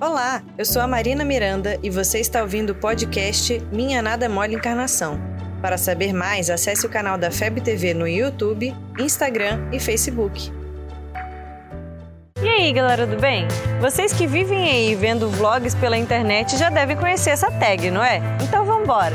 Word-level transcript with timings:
Olá, 0.00 0.42
eu 0.58 0.64
sou 0.64 0.82
a 0.82 0.88
Marina 0.88 1.24
Miranda 1.24 1.78
e 1.80 1.88
você 1.88 2.18
está 2.18 2.42
ouvindo 2.42 2.70
o 2.70 2.74
podcast 2.74 3.62
Minha 3.72 4.02
Nada 4.02 4.28
Mole 4.28 4.56
Encarnação. 4.56 5.20
Para 5.62 5.78
saber 5.78 6.12
mais, 6.12 6.50
acesse 6.50 6.84
o 6.84 6.90
canal 6.90 7.16
da 7.16 7.30
FEB 7.30 7.60
TV 7.60 7.94
no 7.94 8.06
YouTube, 8.06 8.74
Instagram 8.98 9.68
e 9.72 9.78
Facebook. 9.78 10.52
E 12.42 12.48
aí, 12.48 12.72
galera 12.72 13.06
do 13.06 13.16
bem? 13.16 13.46
Vocês 13.80 14.12
que 14.12 14.26
vivem 14.26 14.68
aí 14.68 14.94
vendo 14.96 15.30
vlogs 15.30 15.76
pela 15.76 15.96
internet 15.96 16.58
já 16.58 16.68
devem 16.70 16.96
conhecer 16.96 17.30
essa 17.30 17.50
tag, 17.52 17.90
não 17.90 18.02
é? 18.02 18.20
Então 18.42 18.64
vamos 18.66 18.82
embora! 18.82 19.14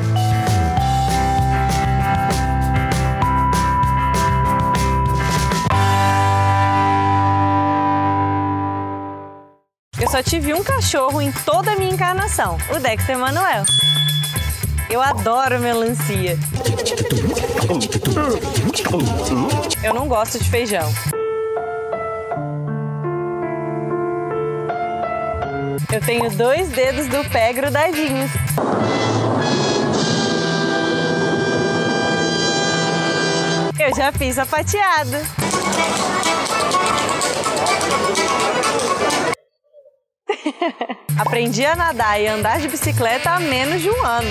Só 10.20 10.24
tive 10.24 10.54
um 10.54 10.62
cachorro 10.62 11.22
em 11.22 11.32
toda 11.32 11.72
a 11.72 11.76
minha 11.78 11.94
encarnação, 11.94 12.58
o 12.76 12.80
Dexter 12.80 13.18
Manuel. 13.18 13.64
Eu 14.90 15.02
adoro 15.02 15.58
melancia. 15.62 16.38
Eu 19.82 19.94
não 19.94 20.10
gosto 20.10 20.38
de 20.38 20.50
feijão. 20.50 20.94
Eu 25.90 26.02
tenho 26.02 26.30
dois 26.32 26.68
dedos 26.68 27.08
do 27.08 27.24
pé 27.30 27.54
grudadinhos. 27.54 28.30
Eu 33.80 33.96
já 33.96 34.12
fiz 34.12 34.36
sapateado. 34.36 35.18
Aprendi 41.20 41.66
a 41.66 41.76
nadar 41.76 42.20
e 42.20 42.28
andar 42.28 42.60
de 42.60 42.68
bicicleta 42.68 43.32
há 43.32 43.40
menos 43.40 43.82
de 43.82 43.90
um 43.90 44.06
ano. 44.06 44.30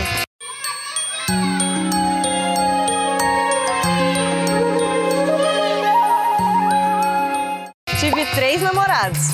Tive 7.99 8.25
três 8.35 8.63
namorados. 8.63 9.29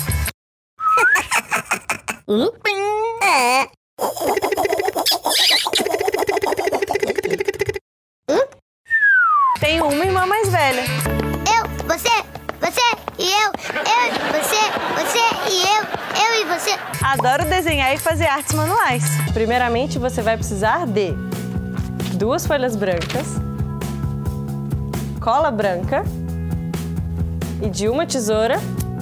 Um 2.27 2.49
É. 3.23 3.69
Tenho 9.59 9.87
uma 9.87 10.05
irmã 10.05 10.25
mais 10.25 10.49
velha. 10.49 10.83
Eu, 11.47 11.67
você, 11.87 12.09
você 12.59 12.81
e 13.17 13.31
eu, 13.31 13.51
eu, 13.85 14.11
você, 14.33 14.61
você 14.95 15.19
e 15.49 15.63
eu, 15.63 15.81
eu 16.23 16.41
e 16.41 16.45
você. 16.45 16.71
Adoro 17.17 17.45
desenhar 17.45 17.95
e 17.95 17.97
fazer 17.97 18.25
artes 18.25 18.53
manuais. 18.53 19.05
Primeiramente, 19.33 19.97
você 19.97 20.21
vai 20.21 20.35
precisar 20.35 20.85
de 20.85 21.13
duas 22.15 22.45
folhas 22.45 22.75
brancas, 22.75 23.25
cola 25.21 25.49
branca 25.49 26.03
e 27.61 27.69
de 27.69 27.87
uma 27.87 28.05
tesoura 28.05 28.57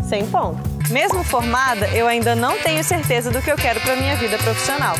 sem 0.07 0.27
ponta. 0.27 0.61
Mesmo 0.91 1.23
formada, 1.23 1.87
eu 1.87 2.05
ainda 2.05 2.35
não 2.35 2.59
tenho 2.59 2.83
certeza 2.83 3.31
do 3.31 3.41
que 3.41 3.51
eu 3.51 3.55
quero 3.55 3.81
para 3.81 3.95
minha 3.95 4.15
vida 4.15 4.37
profissional. 4.37 4.95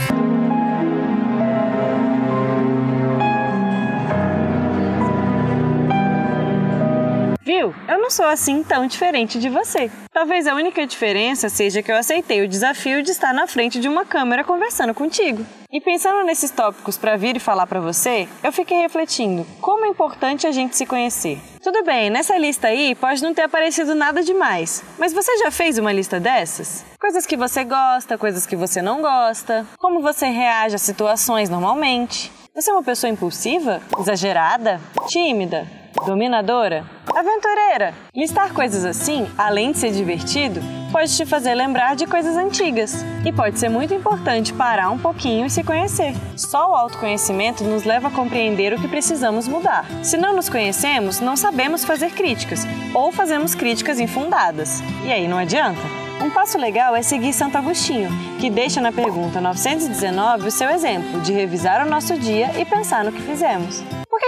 Viu? 7.42 7.76
Eu 7.88 8.00
não 8.00 8.10
sou 8.10 8.26
assim 8.26 8.64
tão 8.64 8.88
diferente 8.88 9.40
de 9.40 9.50
você. 9.50 9.92
Talvez 10.14 10.46
a 10.46 10.54
única 10.54 10.86
diferença 10.86 11.50
seja 11.50 11.82
que 11.82 11.92
eu 11.92 11.96
aceitei 11.96 12.44
o 12.44 12.48
desafio 12.48 13.02
de 13.02 13.10
estar 13.10 13.34
na 13.34 13.48
frente 13.48 13.80
de 13.80 13.90
uma 13.90 14.06
câmera 14.06 14.44
conversando 14.44 14.94
contigo. 14.94 15.44
E 15.72 15.82
pensando 15.82 16.24
nesses 16.24 16.52
tópicos 16.52 17.00
para 17.00 17.18
vir 17.18 17.36
e 17.36 17.40
falar 17.40 17.66
para 17.66 17.80
você, 17.80 18.30
eu 18.44 18.52
fiquei 18.52 18.78
refletindo 18.78 19.44
como 19.60 19.86
é 19.86 19.88
importante 19.88 20.46
a 20.46 20.52
gente 20.52 20.78
se 20.78 20.86
conhecer. 20.86 21.40
Tudo 21.64 21.84
bem, 21.84 22.12
nessa 22.12 22.38
lista 22.38 22.68
aí 22.68 22.94
pode 22.94 23.24
não 23.24 23.34
ter 23.34 23.42
aparecido 23.42 23.96
nada 23.96 24.22
demais, 24.22 24.84
mas 25.00 25.14
você 25.14 25.36
já 25.40 25.50
fez 25.50 25.80
uma 25.80 25.92
lista 25.92 26.20
dessas? 26.20 26.86
Coisas 27.00 27.26
que 27.26 27.36
você 27.36 27.64
gosta, 27.64 28.16
coisas 28.16 28.46
que 28.46 28.56
você 28.56 28.84
não 28.84 29.02
gosta, 29.02 29.66
como 29.80 30.00
você 30.00 30.28
reage 30.28 30.76
a 30.76 30.80
situações 30.80 31.50
normalmente. 31.50 32.32
Você 32.54 32.70
é 32.70 32.74
uma 32.74 32.84
pessoa 32.84 33.10
impulsiva, 33.10 33.82
exagerada, 33.98 34.80
tímida, 35.08 35.68
dominadora, 36.06 36.86
aventureira. 37.16 37.94
Listar 38.16 38.54
coisas 38.54 38.86
assim, 38.86 39.28
além 39.38 39.72
de 39.72 39.78
ser 39.78 39.92
divertido, 39.92 40.62
pode 40.92 41.16
te 41.16 41.26
fazer 41.26 41.56
lembrar 41.56 41.96
de 41.96 42.06
coisas 42.06 42.36
antigas. 42.36 43.04
E 43.26 43.32
pode 43.32 43.58
ser 43.60 43.70
muito 43.70 43.94
importante 43.94 44.54
parar 44.54 44.90
um 44.90 44.98
pouquinho 44.98 45.46
e 45.46 45.50
se 45.50 45.64
conhecer. 45.64 46.14
Só 46.36 46.72
o 46.72 46.76
autoconhecimento 46.76 47.64
nos 47.64 47.84
leva 47.84 48.10
a 48.10 48.12
compreender 48.12 48.74
o 48.74 48.80
que 48.80 48.88
precisamos 48.88 49.48
mudar. 49.48 49.86
Se 50.04 50.18
não 50.18 50.36
nos 50.36 50.50
conhecemos, 50.50 51.20
não 51.20 51.36
sabemos 51.36 51.86
fazer 51.86 52.12
críticas 52.12 52.66
ou 52.94 53.12
fazemos 53.12 53.56
críticas 53.56 54.00
infundadas. 54.00 54.82
E 55.06 55.12
aí 55.12 55.28
não 55.28 55.38
adianta. 55.38 55.82
Um 56.22 56.30
passo 56.30 56.58
legal 56.58 56.96
é 56.96 57.02
seguir 57.02 57.34
Santo 57.34 57.58
Agostinho, 57.58 58.10
que 58.40 58.50
deixa 58.50 58.80
na 58.80 58.92
pergunta 58.92 59.42
919 59.42 60.48
o 60.48 60.52
seu 60.52 60.70
exemplo 60.70 61.20
de 61.22 61.34
revisar 61.34 61.86
o 61.86 61.90
nosso 61.90 62.18
dia 62.18 62.52
e 62.58 62.64
pensar 62.64 63.04
no 63.04 63.12
que 63.12 63.22
fizemos. 63.22 63.84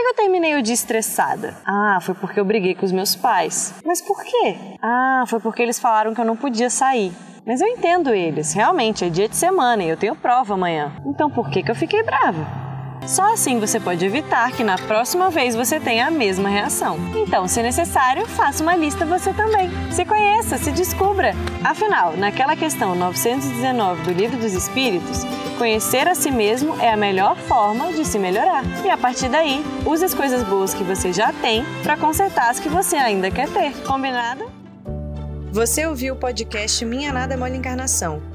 Que 0.05 0.09
eu 0.09 0.13
terminei 0.13 0.53
o 0.53 0.61
dia 0.61 0.75
estressada? 0.75 1.55
Ah, 1.65 1.97
foi 1.99 2.13
porque 2.13 2.39
eu 2.39 2.45
briguei 2.45 2.75
com 2.75 2.85
os 2.85 2.91
meus 2.91 3.15
pais. 3.15 3.73
Mas 3.83 4.01
por 4.01 4.23
quê? 4.23 4.55
Ah, 4.79 5.23
foi 5.25 5.39
porque 5.39 5.63
eles 5.63 5.79
falaram 5.79 6.13
que 6.13 6.21
eu 6.21 6.25
não 6.25 6.35
podia 6.35 6.69
sair. 6.69 7.11
Mas 7.43 7.59
eu 7.59 7.67
entendo 7.67 8.13
eles, 8.13 8.53
realmente 8.53 9.03
é 9.03 9.09
dia 9.09 9.27
de 9.27 9.35
semana 9.35 9.83
e 9.83 9.89
eu 9.89 9.97
tenho 9.97 10.15
prova 10.15 10.53
amanhã. 10.53 10.91
Então 11.07 11.27
por 11.27 11.49
que, 11.49 11.63
que 11.63 11.71
eu 11.71 11.75
fiquei 11.75 12.03
brava? 12.03 12.64
Só 13.07 13.33
assim 13.33 13.59
você 13.59 13.79
pode 13.79 14.03
evitar 14.03 14.51
que 14.51 14.63
na 14.63 14.77
próxima 14.77 15.29
vez 15.29 15.55
você 15.55 15.79
tenha 15.79 16.07
a 16.07 16.11
mesma 16.11 16.49
reação. 16.49 16.97
Então, 17.15 17.47
se 17.47 17.61
necessário, 17.61 18.25
faça 18.25 18.63
uma 18.63 18.75
lista 18.75 19.05
você 19.05 19.31
também. 19.33 19.69
Se 19.91 20.03
conheça, 20.03 20.57
se 20.57 20.71
descubra. 20.71 21.33
Afinal, 21.63 22.17
naquela 22.17 22.55
questão 22.55 22.95
919 22.95 24.03
do 24.03 24.11
Livro 24.11 24.37
dos 24.37 24.53
Espíritos, 24.53 25.23
conhecer 25.57 26.07
a 26.07 26.15
si 26.15 26.31
mesmo 26.31 26.75
é 26.81 26.91
a 26.91 26.97
melhor 26.97 27.35
forma 27.37 27.93
de 27.93 28.03
se 28.03 28.17
melhorar. 28.17 28.63
E 28.83 28.89
a 28.89 28.97
partir 28.97 29.29
daí, 29.29 29.63
use 29.85 30.03
as 30.03 30.13
coisas 30.13 30.43
boas 30.43 30.73
que 30.73 30.83
você 30.83 31.13
já 31.13 31.31
tem 31.31 31.63
para 31.83 31.95
consertar 31.97 32.49
as 32.49 32.59
que 32.59 32.69
você 32.69 32.95
ainda 32.95 33.29
quer 33.29 33.47
ter. 33.49 33.71
Combinado? 33.83 34.51
Você 35.51 35.85
ouviu 35.85 36.15
o 36.15 36.17
podcast 36.17 36.83
Minha 36.83 37.13
Nada 37.13 37.37
Mole 37.37 37.57
Encarnação. 37.57 38.34